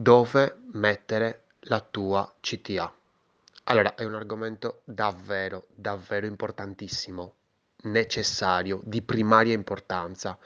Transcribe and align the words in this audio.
dove 0.00 0.56
mettere 0.72 1.42
la 1.64 1.80
tua 1.80 2.34
CTA. 2.40 2.90
Allora, 3.64 3.94
è 3.94 4.04
un 4.04 4.14
argomento 4.14 4.80
davvero, 4.84 5.66
davvero 5.74 6.24
importantissimo, 6.24 7.34
necessario, 7.82 8.80
di 8.82 9.02
primaria 9.02 9.52
importanza. 9.52 10.38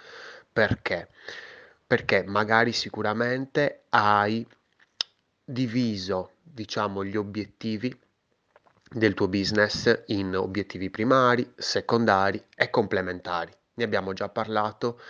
Perché? 0.53 1.09
Perché 1.87 2.25
magari 2.27 2.72
sicuramente 2.72 3.85
hai 3.90 4.45
diviso, 5.45 6.32
diciamo, 6.43 7.05
gli 7.05 7.16
obiettivi 7.16 7.96
del 8.91 9.14
tuo 9.14 9.29
business 9.29 10.02
in 10.07 10.34
obiettivi 10.34 10.91
primari, 10.91 11.48
secondari 11.55 12.45
e 12.57 12.71
complementari. 12.71 13.55
Ne 13.75 13.84
abbiamo 13.84 14.14
già 14.14 14.29
parlato 14.29 15.00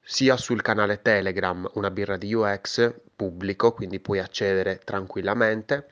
sia 0.00 0.38
sul 0.38 0.62
canale 0.62 1.02
Telegram 1.02 1.68
Una 1.74 1.90
birra 1.90 2.16
di 2.16 2.32
UX 2.32 3.06
pubblico, 3.18 3.72
quindi 3.72 3.98
puoi 3.98 4.20
accedere 4.20 4.78
tranquillamente, 4.84 5.88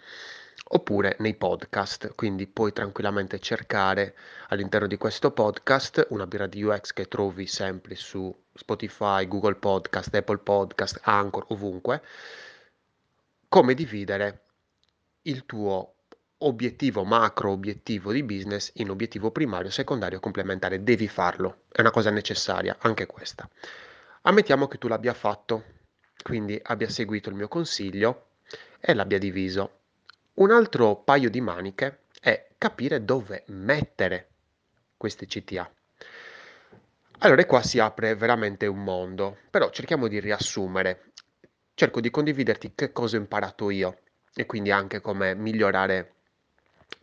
oppure 0.68 1.16
nei 1.18 1.34
podcast, 1.34 2.14
quindi 2.14 2.46
puoi 2.46 2.72
tranquillamente 2.72 3.40
cercare 3.40 4.14
all'interno 4.48 4.86
di 4.86 4.96
questo 4.96 5.32
podcast 5.32 6.06
Una 6.10 6.28
birra 6.28 6.46
di 6.46 6.62
UX 6.62 6.92
che 6.92 7.08
trovi 7.08 7.48
sempre 7.48 7.96
su 7.96 8.32
Spotify, 8.54 9.26
Google 9.26 9.56
Podcast, 9.56 10.14
Apple 10.14 10.38
Podcast, 10.38 11.00
Anchor, 11.02 11.46
ovunque, 11.48 12.00
come 13.48 13.74
dividere 13.74 14.42
il 15.22 15.44
tuo 15.46 15.94
obiettivo 16.38 17.02
macro 17.02 17.50
obiettivo 17.50 18.12
di 18.12 18.22
business 18.22 18.70
in 18.74 18.90
obiettivo 18.90 19.32
primario, 19.32 19.70
secondario, 19.70 20.20
complementare. 20.20 20.84
Devi 20.84 21.08
farlo, 21.08 21.62
è 21.72 21.80
una 21.80 21.90
cosa 21.90 22.10
necessaria 22.10 22.76
anche 22.78 23.06
questa. 23.06 23.48
Ammettiamo 24.22 24.68
che 24.68 24.78
tu 24.78 24.86
l'abbia 24.86 25.14
fatto, 25.14 25.64
quindi 26.22 26.60
abbia 26.62 26.88
seguito 26.88 27.28
il 27.28 27.34
mio 27.34 27.48
consiglio 27.48 28.26
e 28.80 28.94
l'abbia 28.94 29.18
diviso. 29.18 29.78
Un 30.34 30.50
altro 30.50 30.96
paio 30.96 31.30
di 31.30 31.40
maniche 31.40 32.00
è 32.20 32.48
capire 32.58 33.04
dove 33.04 33.44
mettere 33.46 34.28
queste 34.96 35.26
CTA. 35.26 35.70
Allora, 37.20 37.44
qua 37.46 37.62
si 37.62 37.78
apre 37.78 38.14
veramente 38.14 38.66
un 38.66 38.82
mondo, 38.82 39.38
però 39.50 39.70
cerchiamo 39.70 40.06
di 40.06 40.20
riassumere. 40.20 41.12
Cerco 41.74 42.00
di 42.00 42.10
condividerti 42.10 42.72
che 42.74 42.92
cosa 42.92 43.16
ho 43.16 43.20
imparato 43.20 43.70
io 43.70 43.98
e 44.34 44.44
quindi 44.44 44.70
anche 44.70 45.00
come 45.00 45.34
migliorare 45.34 46.12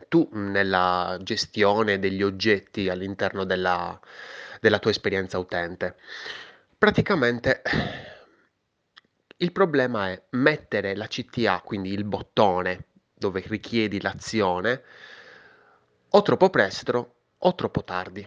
tu 0.08 0.28
nella 0.32 1.18
gestione 1.20 1.98
degli 1.98 2.22
oggetti 2.22 2.88
all'interno 2.88 3.44
della, 3.44 3.98
della 4.60 4.78
tua 4.78 4.90
esperienza 4.90 5.38
utente. 5.38 5.96
Praticamente 6.78 7.62
il 9.38 9.52
problema 9.52 10.10
è 10.10 10.22
mettere 10.30 10.94
la 10.94 11.06
CTA, 11.06 11.60
quindi 11.64 11.92
il 11.92 12.04
bottone 12.04 12.86
dove 13.14 13.42
richiedi 13.46 14.00
l'azione, 14.00 14.82
o 16.10 16.22
troppo 16.22 16.50
presto 16.50 17.14
o 17.38 17.54
troppo 17.54 17.82
tardi. 17.82 18.26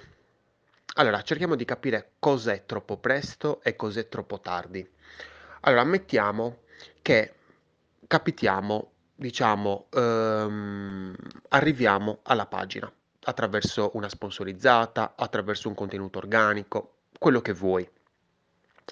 Allora, 0.95 1.22
cerchiamo 1.22 1.55
di 1.55 1.64
capire 1.64 2.14
cos'è 2.19 2.66
troppo 2.66 2.97
presto 2.97 3.61
e 3.61 3.75
cos'è 3.75 4.09
troppo 4.09 4.39
tardi. 4.39 4.86
Allora, 5.61 5.81
ammettiamo 5.81 6.64
che 7.02 7.33
capitiamo, 8.05 8.92
diciamo, 9.16 9.88
ehm, 9.92 11.16
arriviamo 11.49 12.19
alla 12.23 12.47
pagina 12.47 12.92
attraverso 13.25 13.92
una 13.94 14.09
sponsorizzata, 14.09 15.14
attraverso 15.16 15.67
un 15.67 15.75
contenuto 15.75 16.17
organico, 16.17 16.95
quello 17.17 17.42
che 17.42 17.53
vuoi. 17.53 17.88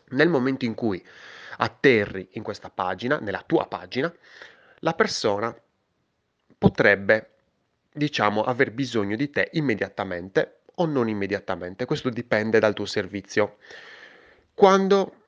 Nel 0.10 0.30
momento 0.30 0.66
in 0.66 0.76
cui 0.76 1.04
atterri 1.58 2.30
in 2.32 2.44
questa 2.44 2.70
pagina, 2.70 3.18
nella 3.20 3.44
tua 3.46 3.68
pagina, 3.68 4.14
la 4.80 4.94
persona 4.94 5.56
potrebbe, 6.58 7.30
diciamo, 7.92 8.44
aver 8.44 8.72
bisogno 8.72 9.16
di 9.16 9.30
te 9.30 9.50
immediatamente 9.54 10.62
o 10.76 10.86
non 10.86 11.08
immediatamente. 11.08 11.86
Questo 11.86 12.10
dipende 12.10 12.60
dal 12.60 12.74
tuo 12.74 12.86
servizio. 12.86 13.58
Quando 14.54 15.24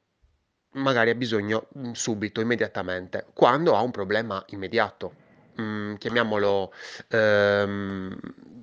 magari 0.72 1.10
ha 1.10 1.16
bisogno 1.16 1.68
mm, 1.78 1.92
subito, 1.92 2.42
immediatamente, 2.42 3.26
quando 3.34 3.76
ha 3.76 3.82
un 3.82 3.92
problema 3.92 4.44
immediato, 4.50 5.14
mm, 5.60 5.96
chiamiamolo 5.96 6.74
ehm, 7.10 8.18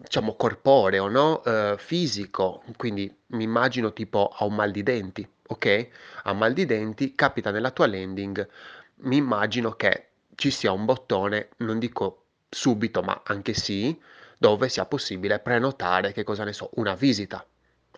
diciamo 0.04 0.34
corporeo, 0.36 1.08
no? 1.08 1.42
Eh, 1.44 1.74
fisico, 1.78 2.62
quindi 2.76 3.12
mi 3.28 3.44
immagino 3.44 3.92
tipo 3.92 4.30
ha 4.32 4.44
un 4.44 4.54
mal 4.54 4.70
di 4.70 4.82
denti 4.82 5.28
ok? 5.46 5.88
Ha 6.24 6.32
mal 6.32 6.52
di 6.52 6.66
denti, 6.66 7.14
capita 7.14 7.50
nella 7.50 7.70
tua 7.70 7.86
landing, 7.86 8.48
mi 8.96 9.16
immagino 9.16 9.72
che 9.72 10.08
ci 10.34 10.50
sia 10.50 10.72
un 10.72 10.84
bottone, 10.84 11.48
non 11.58 11.78
dico 11.78 12.24
subito, 12.48 13.02
ma 13.02 13.22
anche 13.24 13.54
sì, 13.54 13.98
dove 14.38 14.68
sia 14.68 14.86
possibile 14.86 15.38
prenotare, 15.38 16.12
che 16.12 16.24
cosa 16.24 16.44
ne 16.44 16.52
so, 16.52 16.70
una 16.74 16.94
visita. 16.94 17.44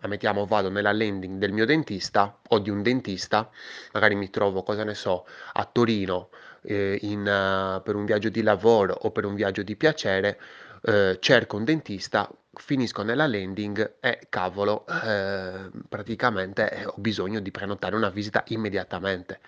Ammettiamo 0.01 0.45
vado 0.45 0.71
nella 0.71 0.93
landing 0.93 1.39
del 1.39 1.53
mio 1.53 1.65
dentista 1.65 2.39
o 2.49 2.59
di 2.59 2.71
un 2.71 2.83
dentista, 2.83 3.51
magari 3.93 4.15
mi 4.15 4.28
trovo, 4.31 4.63
cosa 4.63 4.84
ne 4.84 4.95
so, 4.95 5.27
a 5.55 5.65
Torino 5.65 6.28
eh, 6.63 6.99
in, 7.03 7.21
uh, 7.21 7.83
per 7.83 7.95
un 7.95 8.05
viaggio 8.05 8.28
di 8.28 8.43
lavoro 8.43 8.93
o 8.93 9.11
per 9.11 9.25
un 9.25 9.34
viaggio 9.34 9.63
di 9.63 9.75
piacere, 9.77 10.39
eh, 10.87 11.19
cerco 11.21 11.57
un 11.57 11.65
dentista, 11.65 12.31
finisco 12.53 13.03
nella 13.03 13.27
landing 13.27 13.97
e 14.01 14.27
cavolo, 14.29 14.87
eh, 14.87 15.69
praticamente 15.89 16.71
eh, 16.71 16.87
ho 16.87 16.95
bisogno 16.97 17.41
di 17.41 17.51
prenotare 17.51 17.97
una 17.97 18.09
visita 18.11 18.45
immediatamente. 18.49 19.41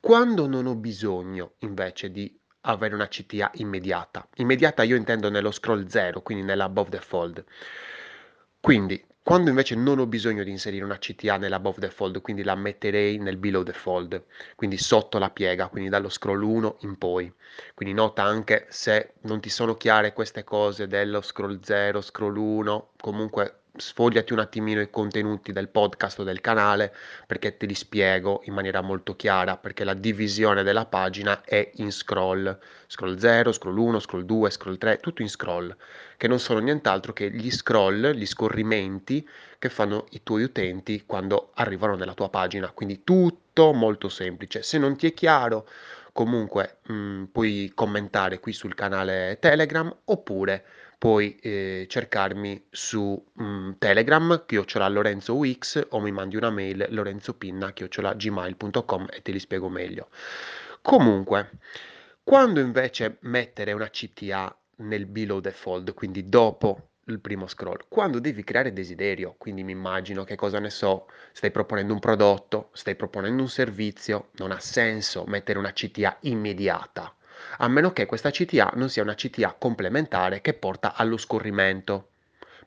Quando 0.00 0.46
non 0.46 0.66
ho 0.66 0.74
bisogno 0.74 1.54
invece 1.60 2.10
di 2.10 2.38
avere 2.62 2.94
una 2.94 3.08
CTA 3.08 3.50
immediata, 3.54 4.28
immediata 4.36 4.82
io 4.82 4.96
intendo 4.96 5.30
nello 5.30 5.50
scroll 5.50 5.86
0, 5.86 6.20
quindi 6.20 6.44
nell'above 6.44 6.90
the 6.90 7.00
fold. 7.00 7.44
Quindi 8.60 9.02
quando 9.22 9.50
invece 9.50 9.74
non 9.76 9.98
ho 9.98 10.06
bisogno 10.06 10.42
di 10.44 10.50
inserire 10.50 10.84
una 10.84 10.98
CTA 10.98 11.36
nell'above 11.36 11.80
the 11.80 11.90
fold, 11.90 12.20
quindi 12.20 12.42
la 12.42 12.54
metterei 12.56 13.18
nel 13.18 13.36
below 13.36 13.62
the 13.62 13.72
fold, 13.72 14.24
quindi 14.56 14.76
sotto 14.78 15.18
la 15.18 15.30
piega, 15.30 15.68
quindi 15.68 15.88
dallo 15.88 16.08
scroll 16.08 16.42
1 16.42 16.78
in 16.80 16.98
poi. 16.98 17.32
Quindi 17.74 17.94
nota 17.94 18.22
anche 18.24 18.66
se 18.70 19.14
non 19.22 19.40
ti 19.40 19.48
sono 19.48 19.76
chiare 19.76 20.12
queste 20.12 20.44
cose 20.44 20.86
dello 20.88 21.20
scroll 21.20 21.60
0, 21.62 22.00
scroll 22.00 22.36
1, 22.36 22.92
comunque 23.00 23.61
sfogliati 23.82 24.32
un 24.32 24.38
attimino 24.38 24.80
i 24.80 24.90
contenuti 24.90 25.52
del 25.52 25.68
podcast 25.68 26.20
o 26.20 26.22
del 26.22 26.40
canale 26.40 26.94
perché 27.26 27.56
te 27.56 27.66
li 27.66 27.74
spiego 27.74 28.42
in 28.44 28.54
maniera 28.54 28.80
molto 28.80 29.16
chiara 29.16 29.56
perché 29.56 29.84
la 29.84 29.94
divisione 29.94 30.62
della 30.62 30.86
pagina 30.86 31.42
è 31.42 31.70
in 31.76 31.90
scroll. 31.90 32.58
Scroll 32.86 33.18
0, 33.18 33.52
scroll 33.52 33.76
1, 33.76 33.98
scroll 33.98 34.22
2, 34.22 34.50
scroll 34.50 34.78
3, 34.78 34.98
tutto 34.98 35.22
in 35.22 35.28
scroll 35.28 35.74
che 36.16 36.28
non 36.28 36.38
sono 36.38 36.60
nient'altro 36.60 37.12
che 37.12 37.32
gli 37.32 37.50
scroll, 37.50 38.12
gli 38.12 38.26
scorrimenti 38.26 39.28
che 39.58 39.68
fanno 39.68 40.06
i 40.10 40.22
tuoi 40.22 40.44
utenti 40.44 41.02
quando 41.04 41.50
arrivano 41.54 41.96
nella 41.96 42.14
tua 42.14 42.28
pagina. 42.28 42.70
Quindi 42.70 43.02
tutto 43.02 43.72
molto 43.72 44.08
semplice. 44.08 44.62
Se 44.62 44.78
non 44.78 44.96
ti 44.96 45.08
è 45.08 45.14
chiaro 45.14 45.66
comunque 46.12 46.76
mh, 46.86 46.94
mm, 46.94 47.24
puoi 47.24 47.72
commentare 47.74 48.38
qui 48.38 48.52
sul 48.52 48.74
canale 48.74 49.38
Telegram 49.40 49.92
oppure 50.04 50.64
puoi 51.02 51.34
eh, 51.40 51.86
cercarmi 51.88 52.66
su 52.70 53.20
mh, 53.32 53.44
mm, 53.44 53.70
Telegram, 53.78 54.44
chiocciola 54.46 54.86
Lorenzo 54.86 55.34
Wix, 55.34 55.84
o 55.88 55.98
mi 55.98 56.12
mandi 56.12 56.36
una 56.36 56.50
mail 56.50 56.86
lorenzopinna, 56.90 57.72
chiocciola 57.72 58.14
gmail.com 58.14 59.08
e 59.10 59.20
te 59.20 59.32
li 59.32 59.40
spiego 59.40 59.68
meglio. 59.68 60.10
Comunque, 60.80 61.58
quando 62.22 62.60
invece 62.60 63.16
mettere 63.22 63.72
una 63.72 63.90
CTA 63.90 64.56
nel 64.76 65.06
below 65.06 65.42
fold, 65.50 65.92
quindi 65.92 66.28
dopo 66.28 66.90
il 67.06 67.18
primo 67.18 67.48
scroll, 67.48 67.86
quando 67.88 68.20
devi 68.20 68.44
creare 68.44 68.72
desiderio, 68.72 69.34
quindi 69.38 69.64
mi 69.64 69.72
immagino 69.72 70.22
che 70.22 70.36
cosa 70.36 70.60
ne 70.60 70.70
so, 70.70 71.08
stai 71.32 71.50
proponendo 71.50 71.92
un 71.92 71.98
prodotto, 71.98 72.68
stai 72.74 72.94
proponendo 72.94 73.42
un 73.42 73.48
servizio, 73.48 74.28
non 74.36 74.52
ha 74.52 74.60
senso 74.60 75.24
mettere 75.26 75.58
una 75.58 75.72
CTA 75.72 76.18
immediata 76.20 77.12
a 77.58 77.68
meno 77.68 77.92
che 77.92 78.06
questa 78.06 78.30
CTA 78.30 78.72
non 78.74 78.88
sia 78.88 79.02
una 79.02 79.14
CTA 79.14 79.54
complementare 79.58 80.40
che 80.40 80.54
porta 80.54 80.94
allo 80.94 81.16
scorrimento. 81.16 82.08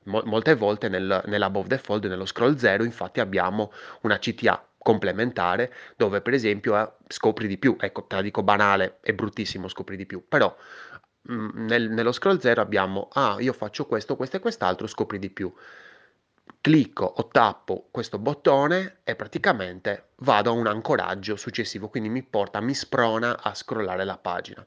molte 0.03 0.55
volte 0.55 0.87
nel, 0.87 1.23
nell'above 1.25 1.67
the 1.67 1.77
fold, 1.77 2.05
nello 2.05 2.25
scroll 2.25 2.55
0, 2.55 2.83
infatti 2.83 3.19
abbiamo 3.19 3.71
una 4.01 4.19
CTA 4.19 4.63
complementare 4.77 5.73
dove 5.95 6.21
per 6.21 6.33
esempio 6.33 6.79
eh, 6.79 6.87
scopri 7.07 7.47
di 7.47 7.57
più, 7.57 7.75
ecco 7.79 8.03
te 8.03 8.15
la 8.17 8.21
dico 8.21 8.43
banale, 8.43 8.99
è 9.01 9.13
bruttissimo 9.13 9.67
scopri 9.67 9.97
di 9.97 10.05
più, 10.05 10.23
però 10.27 10.55
mh, 11.21 11.33
mm, 11.33 11.65
nel, 11.65 11.89
nello 11.89 12.11
scroll 12.11 12.39
0 12.39 12.61
abbiamo, 12.61 13.07
ah 13.13 13.37
io 13.39 13.51
faccio 13.53 13.87
questo, 13.87 14.15
questo 14.15 14.37
e 14.37 14.39
quest'altro, 14.39 14.85
scopri 14.85 15.17
di 15.17 15.31
più 15.31 15.51
clicco 16.61 17.05
o 17.05 17.27
tappo 17.27 17.87
questo 17.91 18.17
bottone 18.17 18.97
e 19.03 19.15
praticamente 19.15 20.09
vado 20.17 20.49
a 20.49 20.53
un 20.53 20.67
ancoraggio 20.67 21.35
successivo, 21.35 21.89
quindi 21.89 22.09
mi 22.09 22.23
porta, 22.23 22.59
mi 22.61 22.73
sprona 22.73 23.41
a 23.41 23.53
scrollare 23.53 24.03
la 24.05 24.17
pagina. 24.17 24.65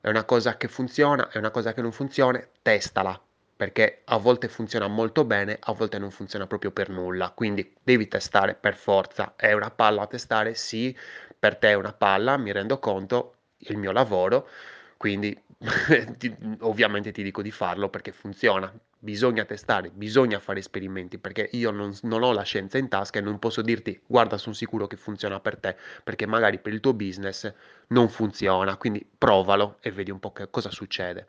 È 0.00 0.08
una 0.08 0.24
cosa 0.24 0.56
che 0.56 0.68
funziona, 0.68 1.28
è 1.28 1.38
una 1.38 1.50
cosa 1.50 1.72
che 1.74 1.82
non 1.82 1.92
funziona, 1.92 2.40
testala, 2.62 3.20
perché 3.56 4.02
a 4.04 4.16
volte 4.18 4.48
funziona 4.48 4.86
molto 4.86 5.24
bene, 5.24 5.58
a 5.60 5.72
volte 5.72 5.98
non 5.98 6.10
funziona 6.10 6.46
proprio 6.46 6.70
per 6.70 6.88
nulla, 6.88 7.30
quindi 7.30 7.74
devi 7.82 8.06
testare 8.08 8.54
per 8.54 8.76
forza. 8.76 9.34
È 9.36 9.52
una 9.52 9.70
palla 9.70 10.02
a 10.02 10.06
testare? 10.06 10.54
Sì, 10.54 10.96
per 11.38 11.56
te 11.56 11.70
è 11.70 11.74
una 11.74 11.92
palla, 11.92 12.36
mi 12.36 12.52
rendo 12.52 12.78
conto, 12.78 13.34
il 13.58 13.76
mio 13.76 13.90
lavoro, 13.92 14.48
quindi 14.96 15.36
ti 16.18 16.34
ovviamente 16.60 17.10
ti 17.12 17.22
dico 17.22 17.42
di 17.42 17.50
farlo 17.50 17.88
perché 17.88 18.12
funziona. 18.12 18.72
Bisogna 19.00 19.44
testare, 19.44 19.90
bisogna 19.90 20.38
fare 20.40 20.58
esperimenti, 20.60 21.18
perché 21.18 21.48
io 21.52 21.70
non 21.70 21.96
non 22.02 22.22
ho 22.22 22.32
la 22.32 22.42
scienza 22.42 22.78
in 22.78 22.88
tasca 22.88 23.18
e 23.18 23.22
non 23.22 23.38
posso 23.38 23.62
dirti: 23.62 24.00
"Guarda, 24.06 24.38
son 24.38 24.54
sicuro 24.54 24.86
che 24.86 24.96
funziona 24.96 25.40
per 25.40 25.58
te", 25.58 25.76
perché 26.04 26.26
magari 26.26 26.58
per 26.58 26.72
il 26.72 26.80
tuo 26.80 26.94
business 26.94 27.52
non 27.88 28.08
funziona, 28.08 28.76
quindi 28.76 29.04
provalo 29.18 29.78
e 29.80 29.90
vedi 29.92 30.10
un 30.10 30.20
po' 30.20 30.32
che 30.32 30.48
cosa 30.50 30.70
succede. 30.70 31.26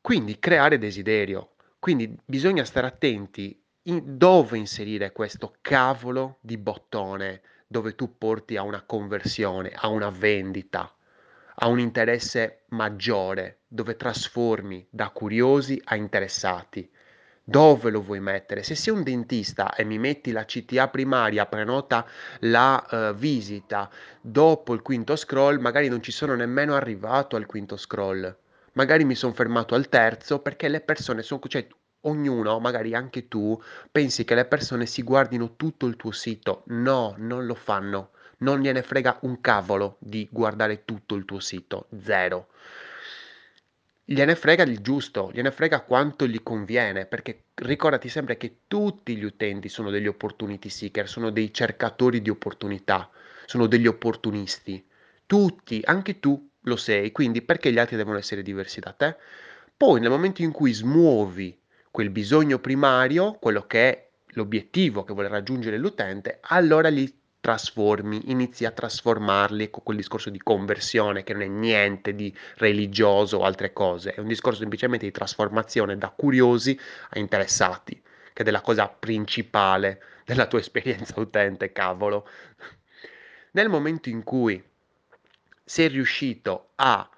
Quindi 0.00 0.38
creare 0.38 0.78
desiderio. 0.78 1.52
Quindi 1.78 2.14
bisogna 2.24 2.64
stare 2.64 2.86
attenti 2.86 3.58
in 3.84 4.16
dove 4.18 4.58
inserire 4.58 5.12
questo 5.12 5.54
cavolo 5.60 6.38
di 6.40 6.56
bottone, 6.58 7.40
dove 7.66 7.94
tu 7.94 8.16
porti 8.18 8.56
a 8.56 8.62
una 8.62 8.82
conversione, 8.82 9.70
a 9.74 9.88
una 9.88 10.10
vendita, 10.10 10.92
a 11.62 11.68
un 11.68 11.78
interesse 11.78 12.64
maggiore, 12.70 13.60
dove 13.68 13.96
trasformi 13.96 14.86
da 14.90 15.10
curiosi 15.10 15.80
a 15.84 15.96
interessati. 15.96 16.90
Dove 17.44 17.90
lo 17.90 18.02
vuoi 18.02 18.20
mettere? 18.20 18.62
Se 18.62 18.74
sei 18.74 18.94
un 18.94 19.02
dentista 19.02 19.74
e 19.74 19.84
mi 19.84 19.98
metti 19.98 20.32
la 20.32 20.44
CTA 20.44 20.88
primaria, 20.88 21.46
prenota 21.46 22.06
la, 22.40 22.86
uhm, 22.90 23.14
visita 23.14 23.90
dopo 24.20 24.72
il 24.74 24.82
quinto 24.82 25.16
scroll, 25.16 25.58
magari 25.60 25.88
non 25.88 26.02
ci 26.02 26.12
sono 26.12 26.34
nemmeno 26.34 26.74
arrivato 26.76 27.36
al 27.36 27.46
quinto 27.46 27.76
scroll. 27.76 28.34
Magari 28.74 29.04
mi 29.04 29.14
son 29.14 29.34
fermato 29.34 29.74
al 29.74 29.88
terzo 29.88 30.40
perché 30.40 30.68
le 30.68 30.80
persone 30.80 31.22
son 31.22 31.40
c 31.40 31.48
cioè 31.48 31.66
ognuno, 32.02 32.58
magari 32.60 32.94
anche 32.94 33.28
tu, 33.28 33.60
pensi 33.90 34.24
che 34.24 34.34
le 34.34 34.46
persone 34.46 34.86
si 34.86 35.02
guardino 35.02 35.56
tutto 35.56 35.86
il 35.86 35.96
tuo 35.96 36.12
sito. 36.12 36.62
No, 36.68 37.14
non 37.18 37.46
lo 37.46 37.54
fanno. 37.54 38.10
Non 38.42 38.60
gliene 38.60 38.82
frega 38.82 39.18
un 39.22 39.40
cavolo 39.40 39.96
di 40.00 40.26
guardare 40.30 40.84
tutto 40.84 41.14
il 41.14 41.24
tuo 41.24 41.40
sito, 41.40 41.88
0. 42.02 42.48
Gliene 44.02 44.34
frega 44.34 44.62
il 44.64 44.80
giusto, 44.80 45.30
gliene 45.32 45.50
frega 45.50 45.82
quanto 45.82 46.26
gli 46.26 46.42
conviene, 46.42 47.04
perché 47.06 47.44
ricordati 47.54 48.08
sempre 48.08 48.36
che 48.38 48.62
tutti 48.66 49.14
gli 49.16 49.24
utenti 49.24 49.68
sono 49.68 49.90
degli 49.90 50.06
opportunity 50.06 50.68
seeker, 50.68 51.08
sono 51.08 51.30
dei 51.30 51.52
cercatori 51.52 52.22
di 52.22 52.30
opportunità, 52.30 53.10
sono 53.44 53.66
degli 53.66 53.86
opportunisti. 53.86 54.84
Tutti, 55.26 55.80
anche 55.84 56.18
tu 56.18 56.50
lo 56.62 56.76
sei, 56.76 57.12
quindi 57.12 57.42
perché 57.42 57.70
gli 57.70 57.78
altri 57.78 57.96
devono 57.96 58.18
essere 58.18 58.42
diversi 58.42 58.80
da 58.80 58.92
te? 58.92 59.16
Poi 59.76 60.00
nel 60.00 60.10
momento 60.10 60.42
in 60.42 60.50
cui 60.50 60.72
smuovi 60.72 61.56
quel 61.90 62.10
bisogno 62.10 62.58
primario, 62.58 63.34
quello 63.34 63.66
che 63.66 63.90
è 63.90 64.08
l'obiettivo 64.34 65.04
che 65.04 65.12
vuole 65.12 65.28
raggiungere 65.28 65.76
l'utente, 65.76 66.38
allora 66.40 66.88
li 66.88 67.19
trasformi, 67.40 68.30
inizi 68.30 68.64
a 68.64 68.70
trasformarli 68.70 69.70
con 69.70 69.82
quel 69.82 69.96
discorso 69.96 70.30
di 70.30 70.38
conversione 70.38 71.24
che 71.24 71.32
non 71.32 71.42
è 71.42 71.46
niente 71.46 72.14
di 72.14 72.34
religioso 72.56 73.38
o 73.38 73.44
altre 73.44 73.72
cose, 73.72 74.12
è 74.12 74.20
un 74.20 74.28
discorso 74.28 74.60
semplicemente 74.60 75.06
di 75.06 75.12
trasformazione 75.12 75.96
da 75.96 76.10
curiosi 76.10 76.78
a 77.10 77.18
interessati, 77.18 78.00
che 78.32 78.42
è 78.42 78.50
la 78.50 78.60
cosa 78.60 78.88
principale 78.88 80.02
della 80.24 80.46
tua 80.46 80.58
esperienza 80.60 81.18
utente, 81.18 81.72
cavolo. 81.72 82.28
Nel 83.52 83.68
momento 83.68 84.08
in 84.08 84.22
cui 84.22 84.62
sei 85.64 85.88
riuscito 85.88 86.70
a 86.76 87.08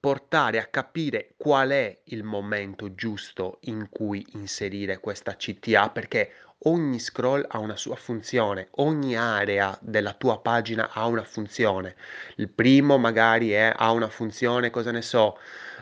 portare 0.00 0.58
a 0.58 0.66
capire 0.66 1.34
qual 1.36 1.70
è 1.70 2.00
il 2.04 2.24
momento 2.24 2.94
giusto 2.94 3.58
in 3.62 3.88
cui 3.90 4.26
inserire 4.32 4.98
questa 4.98 5.36
CTA, 5.36 5.90
perché 5.90 6.32
ogni 6.64 6.98
scroll 6.98 7.44
ha 7.48 7.58
una 7.58 7.76
sua 7.76 7.96
funzione, 7.96 8.68
ogni 8.76 9.16
area 9.16 9.76
della 9.80 10.12
tua 10.14 10.40
pagina 10.40 10.90
ha 10.92 11.06
una 11.06 11.24
funzione. 11.24 11.96
Il 12.36 12.48
primo 12.50 12.98
magari 12.98 13.50
è 13.52 13.72
ha 13.74 13.90
una 13.92 14.08
funzione, 14.08 14.70
cosa 14.70 14.90
ne 14.90 15.02
so, 15.02 15.38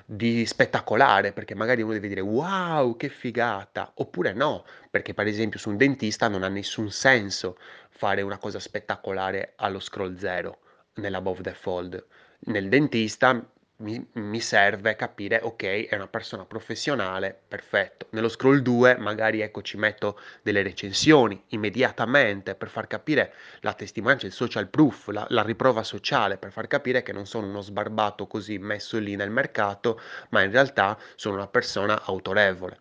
di 0.07 0.47
spettacolare, 0.47 1.33
perché 1.33 1.55
magari 1.55 1.83
uno 1.83 1.93
deve 1.93 2.09
dire: 2.09 2.21
"Wow, 2.21 2.97
che 2.97 3.09
figata!" 3.09 3.91
Oppure 3.97 4.33
no, 4.33 4.65
perché 4.91 5.15
per 5.15 5.27
esempio 5.27 5.59
su 5.59 5.71
un 5.71 5.77
dentista 5.77 6.29
non 6.29 6.43
ha 6.43 6.49
nessun 6.49 6.91
senso 6.91 7.59
fare 7.91 8.23
una 8.23 8.39
cosa 8.39 8.59
spettacolare 8.59 9.53
allo 9.57 9.81
scroll 9.81 10.17
0 10.17 10.59
nell'above 10.95 11.43
the 11.43 11.55
fold. 11.55 12.05
Nel 12.41 12.69
dentista 12.69 13.45
mi 13.81 14.05
mi 14.15 14.41
serve 14.41 14.97
capire, 14.97 15.41
okay, 15.43 15.85
è 15.85 15.95
una 15.95 16.09
persona 16.09 16.45
professionale, 16.45 17.39
perfetto. 17.47 18.07
Nello 18.11 18.29
scroll 18.29 18.59
2 18.59 18.97
magari, 18.99 19.41
ecco, 19.41 19.63
ci 19.63 19.77
metto 19.77 20.19
delle 20.43 20.63
recensioni 20.63 21.41
immediatamente 21.49 22.55
per 22.57 22.69
far 22.71 22.87
capire 22.89 23.33
la 23.61 23.75
testimonianza, 23.75 24.27
il 24.27 24.33
social 24.33 24.69
proof, 24.69 25.09
la 25.09 25.27
la 25.31 25.43
riprova 25.43 25.83
sociale, 25.85 26.39
per 26.39 26.51
far 26.53 26.67
capire 26.67 27.03
che 27.03 27.13
non 27.13 27.27
sono 27.27 27.47
uno 27.47 27.61
sbarbato 27.61 28.27
così 28.27 28.59
messo 28.59 28.99
lì 28.99 29.15
nel 29.17 29.31
mercato, 29.31 30.01
ma 30.31 30.43
in 30.43 30.51
realtà 30.51 30.99
sono 31.15 31.37
una 31.37 31.47
persona 31.49 32.03
autorevole. 32.05 32.79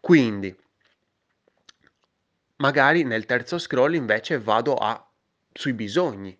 Quindi 0.00 0.54
magari 2.56 3.02
nel 3.02 3.24
terzo 3.26 3.58
scroll 3.58 3.94
invece 3.94 4.38
vado 4.38 4.76
a 4.76 5.10
sui 5.52 5.72
bisogni 5.72 6.36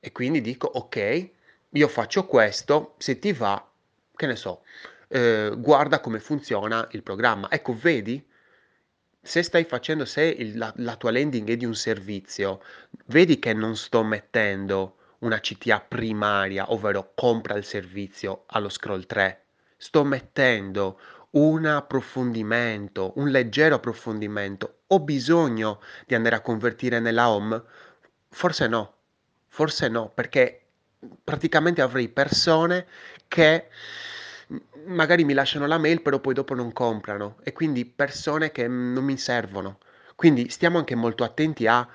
e 0.00 0.12
quindi 0.12 0.40
dico: 0.40 0.70
"Okay, 0.78 1.33
io 1.74 1.88
faccio 1.88 2.26
questo, 2.26 2.94
se 2.98 3.18
ti 3.18 3.32
va, 3.32 3.68
che 4.14 4.26
ne 4.26 4.36
so, 4.36 4.62
ehm, 5.08 5.60
guarda 5.60 6.00
come 6.00 6.20
funziona 6.20 6.86
il 6.92 7.02
programma. 7.02 7.50
Ecco 7.50 7.76
vedi? 7.76 8.24
Se 9.20 9.42
stai 9.42 9.64
facendo 9.64 10.04
se 10.04 10.22
il 10.22 10.56
la 10.58 10.72
la 10.76 10.96
tua 10.96 11.10
landing 11.10 11.48
è 11.50 11.56
di 11.56 11.64
un 11.64 11.74
servizio, 11.74 12.62
vedi 13.06 13.38
che 13.38 13.52
non 13.54 13.76
sto 13.76 14.04
mettendo 14.04 14.98
una 15.20 15.40
CTA 15.40 15.80
primaria, 15.80 16.70
ovvero 16.72 17.12
compra 17.14 17.54
il 17.54 17.64
servizio 17.64 18.44
allo 18.46 18.68
scroll 18.68 19.06
3. 19.06 19.44
Sto 19.76 20.04
mettendo 20.04 21.00
un 21.30 21.64
approfondimento, 21.66 23.12
un 23.16 23.30
leggero 23.30 23.76
approfondimento. 23.76 24.80
Ho 24.88 25.00
bisogno 25.00 25.80
di 26.06 26.14
andare 26.14 26.36
a 26.36 26.40
convertire 26.40 27.00
nella 27.00 27.28
home? 27.30 27.60
Forse 28.28 28.68
no, 28.68 28.94
forse 29.48 29.88
no, 29.88 30.10
perché 30.10 30.63
praticamente 31.22 31.82
avrei 31.82 32.08
persone 32.08 32.86
che 33.28 33.68
magari 34.86 35.24
mi 35.24 35.32
lasciano 35.32 35.66
la 35.66 35.78
mail, 35.78 36.02
però 36.02 36.18
poi 36.20 36.34
dopo 36.34 36.54
non 36.54 36.72
comprano 36.72 37.38
e 37.42 37.52
quindi 37.52 37.84
persone 37.84 38.50
che, 38.52 38.68
non 38.68 39.04
mi 39.04 39.16
servono. 39.16 39.78
Quindi 40.14 40.48
stiamo 40.48 40.78
anche 40.78 40.94
molto 40.94 41.24
attenti 41.24 41.66
a 41.66 41.86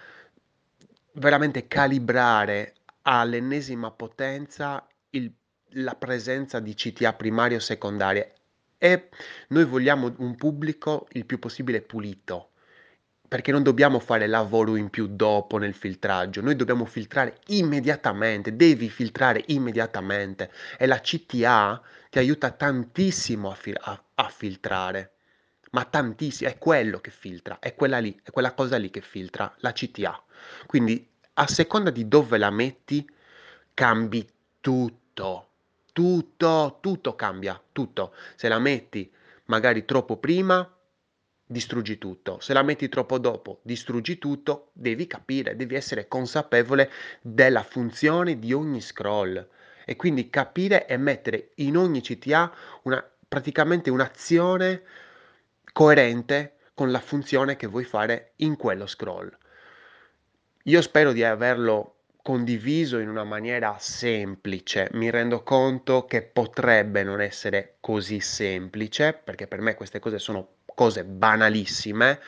veramente 1.14 1.68
calibrare 1.68 2.74
all'ennesima 3.04 3.92
potenza 3.92 4.86
il 5.12 5.32
la 5.74 5.96
presenza 5.96 6.60
di 6.60 6.74
CTA 6.74 7.14
primarie 7.14 7.58
o 7.58 7.60
secondarie 7.60 8.34
e 8.78 9.10
noi 9.50 9.66
vogliamo 9.66 10.14
un 10.18 10.36
pubblico 10.36 11.08
il 11.12 11.26
più 11.26 11.38
possibile 11.38 11.82
pulito. 11.82 12.52
Perché 13.30 13.52
non 13.52 13.64
dobbiamo 13.64 14.00
fare 14.00 14.28
lavoro 14.28 14.76
in 14.76 14.90
più 14.90 15.08
dopo 15.08 15.58
nel 15.58 15.74
filtraggio, 15.74 16.42
noi 16.42 16.56
dobbiamo 16.58 16.84
filtrare 16.86 17.38
immediatamente, 17.48 18.56
devi 18.56 18.90
filtrare 18.90 19.44
immediatamente 19.48 20.52
e 20.78 20.88
la 20.88 21.00
CTA 21.00 21.82
ti 22.10 22.18
aiuta 22.20 22.52
tantissimo 22.52 23.52
a 23.52 23.54
fi 23.56 23.74
a 23.80 24.04
a 24.16 24.28
filtrare, 24.30 25.14
ma 25.72 25.86
tantissi 25.86 26.44
è 26.46 26.58
quello 26.58 27.00
che 27.00 27.10
filtra, 27.12 27.60
è 27.60 27.74
quella 27.74 28.00
lì, 28.00 28.20
è 28.22 28.32
quella 28.32 28.54
cosa 28.54 28.78
lì 28.78 28.90
che 28.90 29.02
filtra, 29.02 29.54
la 29.60 29.72
CTA. 29.72 30.24
Quindi 30.66 31.08
a 31.34 31.48
seconda 31.48 31.90
di 31.90 32.08
dove 32.08 32.38
la 32.38 32.50
metti 32.50 33.08
cambi 33.74 34.28
tutto, 34.60 35.50
tutto, 35.94 36.80
tutto 36.82 37.16
cambia, 37.16 37.62
tutto. 37.72 38.14
Se 38.36 38.48
la 38.50 38.60
metti 38.60 39.10
magari 39.46 39.86
troppo 39.86 40.18
prima 40.18 40.70
distruggi 41.52 41.98
tutto. 41.98 42.40
Se 42.40 42.54
la 42.54 42.62
metti 42.62 42.88
troppo 42.90 43.18
dopo, 43.18 43.60
distruggi 43.64 44.20
tutto. 44.20 44.70
Devi 44.74 45.08
capire, 45.08 45.56
devi 45.56 45.74
essere 45.74 46.08
consapevole 46.08 46.92
della 47.22 47.64
funzione 47.64 48.38
di 48.38 48.54
ogni 48.54 48.82
scroll 48.82 49.48
e 49.84 49.96
quindi 49.96 50.30
capire 50.30 50.86
e 50.86 50.96
mettere 50.98 51.50
in 51.56 51.76
ogni 51.76 52.02
CTA 52.02 52.54
una 52.84 53.04
praticamente 53.28 53.90
un'azione 53.90 54.84
coerente 55.74 56.58
con 56.76 56.92
la 56.92 57.00
funzione 57.00 57.56
che 57.56 57.66
vuoi 57.66 57.84
fare 57.84 58.34
in 58.38 58.56
quello 58.56 58.86
scroll. 58.86 59.36
Io 60.64 60.82
spero 60.82 61.14
di 61.14 61.24
averlo 61.24 61.96
condiviso 62.22 63.00
in 63.00 63.10
una 63.10 63.24
maniera 63.24 63.76
semplice. 63.80 64.90
Mi 64.92 65.10
rendo 65.10 65.42
conto 65.42 66.06
che 66.06 66.22
potrebbe 66.22 67.02
non 67.02 67.22
essere 67.22 67.78
così 67.80 68.20
semplice, 68.20 69.14
perché 69.14 69.48
per 69.48 69.62
me 69.62 69.74
queste 69.74 69.98
cose 69.98 70.20
sono 70.20 70.58
cose 70.80 71.04
banalissime, 71.04 72.20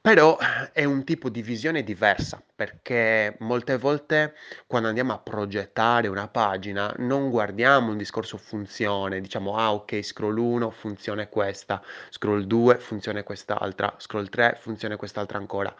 però 0.00 0.36
è 0.72 0.84
un 0.84 1.02
tipo 1.04 1.28
di 1.28 1.42
visione 1.42 1.82
diversa, 1.82 2.40
perché 2.54 3.36
molte 3.40 3.76
volte 3.76 4.34
quando 4.66 4.86
andiamo 4.88 5.12
a 5.12 5.18
progettare 5.18 6.06
una 6.06 6.28
pagina 6.28 6.94
non 6.98 7.28
guardiamo 7.28 7.90
un 7.90 7.96
discorso 7.96 8.36
funzione, 8.36 9.20
diciamo: 9.20 9.56
"Ah 9.56 9.72
okay, 9.72 10.02
scroll 10.04 10.36
1 10.38 10.70
funzione 10.70 11.24
è 11.24 11.28
questa, 11.28 11.82
scroll 12.10 12.42
2 12.44 12.78
funzione 12.78 13.20
è 13.20 13.24
quest'altra, 13.24 13.92
scroll 13.98 14.28
3 14.28 14.56
funzione 14.60 14.94
è 14.94 14.96
quest'altra 14.96 15.38
ancora". 15.38 15.74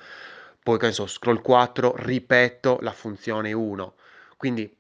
Poi 0.62 0.78
che 0.78 0.90
so, 0.92 1.06
scroll 1.06 1.40
4 1.42 1.94
ripeto 1.96 2.78
la 2.80 2.92
funzione 2.92 3.52
1. 3.52 3.94
Quindi 4.36 4.76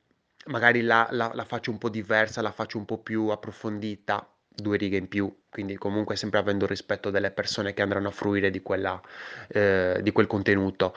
magari 0.46 0.82
la 0.82 1.06
la 1.12 1.30
la 1.34 1.44
faccio 1.44 1.70
un 1.70 1.78
po' 1.78 1.88
diversa, 1.88 2.42
la 2.42 2.50
faccio 2.52 2.78
un 2.78 2.84
po' 2.84 2.98
più 2.98 3.28
approfondita, 3.28 4.28
2 4.56 4.76
righe 4.78 4.96
in 4.96 5.08
più, 5.08 5.32
quindi 5.50 5.76
comunque 5.76 6.16
sempre 6.16 6.38
avendo 6.40 6.66
rispetto 6.66 7.10
delle 7.10 7.30
persone 7.30 7.74
che 7.74 7.82
andranno 7.82 8.08
a 8.08 8.10
fruire 8.10 8.50
di 8.50 8.62
quella 8.62 9.00
ehm, 9.48 10.00
di 10.00 10.12
quel 10.12 10.26
contenuto. 10.26 10.94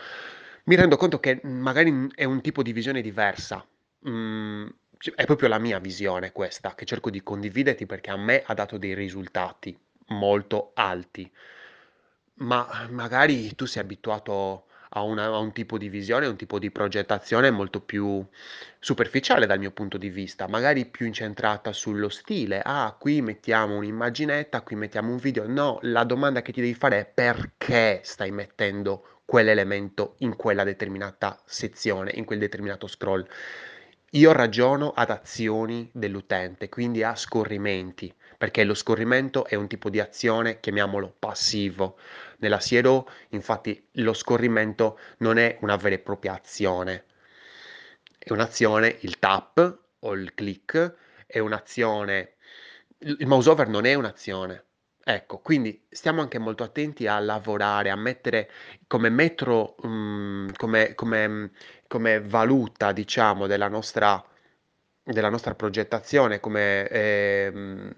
Mi 0.65 0.75
rendo 0.75 0.97
conto 0.97 1.19
che, 1.19 1.39
magari, 1.43 2.07
è 2.15 2.23
un 2.25 2.41
tipo 2.41 2.61
di 2.63 2.71
visione 2.73 3.01
diversa. 3.01 3.65
Mhmm, 4.01 4.69
c 4.97 5.11
è 5.15 5.25
proprio 5.25 5.47
la 5.49 5.59
mia 5.59 5.79
visione 5.79 6.31
questa, 6.31 6.75
che 6.75 6.85
cerco 6.85 7.09
di 7.09 7.21
condividerti 7.23 7.85
perché 7.85 8.11
a 8.11 8.17
me 8.17 8.43
ha 8.45 8.53
dato 8.53 8.77
dei 8.77 8.93
risultati 8.93 9.77
molto 10.07 10.71
alti. 10.75 11.29
Ma 12.37 12.87
magari 12.89 13.53
tu 13.55 13.65
sei 13.65 13.83
abituato 13.83 14.65
a 14.89 15.01
una 15.03 15.25
a 15.25 15.38
un 15.38 15.51
tipo 15.53 15.77
di 15.77 15.89
visione, 15.89 16.25
un 16.27 16.36
tipo 16.38 16.60
di 16.60 16.72
progettazione 16.72 17.51
molto 17.51 17.81
più 17.81 18.25
superficiale 18.79 19.46
dal 19.46 19.60
mio 19.60 19.72
punto 19.72 19.98
di 19.98 20.10
vista, 20.10 20.48
magari 20.48 20.86
più 20.86 21.05
incentrata 21.05 21.72
sullo 21.74 22.10
stile: 22.10 22.62
"Ah, 22.63 22.96
qui 23.00 23.22
mettiamo 23.22 23.77
un'immaginetta, 23.77 24.62
qui 24.62 24.75
mettiamo 24.75 25.12
un 25.12 25.17
video." 25.17 25.48
No, 25.48 25.79
la 25.84 26.03
domanda 26.03 26.41
che 26.41 26.51
ti 26.53 26.62
devi 26.62 26.74
fare 26.75 27.00
è: 27.00 27.05
perché 27.05 28.01
stai 28.03 28.31
mettendo 28.31 29.22
quell'elemento 29.25 30.15
in 30.19 30.36
quella 30.36 30.63
determinata 30.63 31.39
sezione, 31.46 32.12
in 32.15 32.25
quel 32.25 32.39
determinato 32.39 32.88
scroll? 32.88 33.25
Io 34.13 34.31
ragiono 34.31 34.89
ad 34.91 35.12
azioni 35.12 35.89
dell'utente, 35.93 36.67
quindi 36.69 37.03
a 37.03 37.15
scorrimenti, 37.15 38.12
perché 38.39 38.63
lo 38.63 38.74
scorrimento 38.74 39.46
è 39.46 39.55
un 39.55 39.67
tipo 39.67 39.89
di 39.91 40.00
azione, 40.00 40.60
chiamiamolo 40.62 41.13
passivo. 41.19 41.98
Nella 42.39 42.60
SEO, 42.62 43.05
infatti, 43.29 43.88
lo 43.93 44.13
scorrimento 44.13 44.98
non 45.19 45.38
è 45.38 45.58
una 45.62 45.75
vera 45.75 45.96
e 45.96 46.00
propria 46.00 46.34
azione. 46.36 47.05
È 48.17 48.31
un'azione, 48.31 48.98
il 49.01 49.19
tap 49.19 49.79
o 50.00 50.13
il 50.13 50.34
click 50.34 50.96
è 51.25 51.39
un'azione 51.39 52.36
il 53.00 53.27
mouse 53.27 53.50
over 53.50 53.67
non 53.69 53.86
è 53.86 53.93
un'azione. 53.93 54.65
Ecco, 55.03 55.39
quindi 55.39 55.86
stiamo 55.89 56.22
anche 56.22 56.38
molto 56.39 56.63
attenti 56.63 57.08
a 57.08 57.17
lavorare, 57.19 57.89
a 57.89 57.96
mettere 57.96 58.50
come 58.88 59.10
metro 59.10 59.75
mhmm, 59.81 60.53
come 60.58 60.93
come 60.96 61.51
come 61.88 62.22
valuta 62.22 62.91
diciamo 62.91 63.48
della 63.48 63.67
nostra 63.69 64.24
della 65.03 65.29
nostra 65.29 65.55
progettazione, 65.55 66.39
come 66.39 66.88
ehm, 66.89 67.93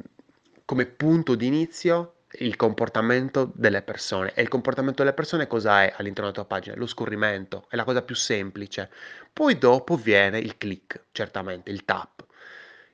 come 0.72 0.86
punto 0.86 1.36
di 1.36 1.48
inizio 1.48 2.20
il 2.36 2.56
comportamento 2.56 3.52
delle 3.56 3.82
persone. 3.82 4.34
E 4.34 4.42
il 4.42 4.48
comportamento 4.48 5.04
delle 5.04 5.14
persone 5.14 5.46
cosa 5.46 5.84
è 5.84 5.94
all'interno 5.98 6.32
della 6.32 6.46
tua 6.46 6.46
pagina? 6.46 6.78
Lo 6.78 6.88
scorrimento, 6.88 7.66
è 7.68 7.76
la 7.76 7.84
cosa 7.84 8.02
più 8.02 8.16
semplice. 8.16 8.90
Poi 9.34 9.58
dopo 9.58 9.98
viene 9.98 10.40
il 10.40 10.58
click, 10.58 11.08
certamente, 11.12 11.72
il 11.72 11.84
tap. 11.84 12.26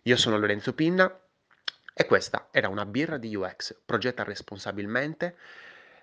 Io 0.02 0.18
sono 0.18 0.40
Lorenzo 0.40 0.74
Pinna 0.74 1.22
e 1.94 2.06
questa 2.08 2.48
era 2.50 2.68
una 2.68 2.88
birra 2.88 3.18
di 3.18 3.36
UX. 3.36 3.80
Progetta 3.86 4.24
responsabilmente 4.24 5.38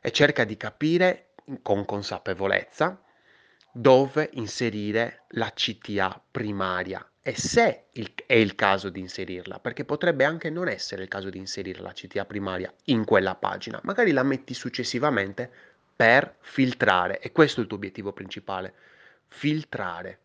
e 0.01 0.13
cerca 0.13 0.45
di 0.45 0.57
capire 0.57 1.31
con 1.61 1.85
consapevolezza 1.85 3.03
dove 3.73 4.31
inserire 4.35 5.25
la 5.31 5.51
CTA 5.53 6.23
primaria 6.31 7.05
e 7.27 7.35
se 7.39 7.87
il 7.93 8.13
è 8.27 8.35
il 8.35 8.55
caso 8.55 8.91
di 8.91 9.01
inserirla, 9.01 9.59
perché 9.59 9.87
potrebbe 9.87 10.25
anche 10.25 10.51
non 10.51 10.69
essere 10.69 11.03
il 11.03 11.09
caso 11.09 11.31
di 11.31 11.39
inserire 11.39 11.81
la 11.81 11.93
CTA 11.93 12.27
primaria 12.27 12.71
in 12.85 13.07
quella 13.07 13.35
pagina, 13.35 13.81
magari 13.85 14.13
la 14.13 14.23
metti 14.23 14.53
successivamente 14.53 15.51
per 15.97 16.37
filtrare 16.41 17.21
e 17.21 17.33
questo 17.33 17.61
è 17.61 17.63
il 17.63 17.69
tuo 17.69 17.79
obiettivo 17.79 18.13
principale, 18.13 18.75
filtrare. 19.29 20.19